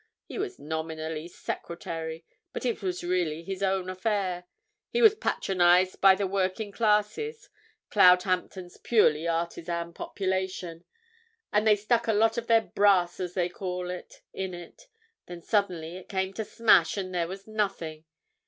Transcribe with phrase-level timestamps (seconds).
[0.25, 4.45] He was nominally secretary, but it was really his own affair.
[4.91, 12.39] It was patronized by the working classes—Cloudhampton's a purely artisan population—and they stuck a lot
[12.39, 14.87] of their brass, as they call it, in it.
[15.27, 18.05] Then suddenly it came to smash, and there was nothing.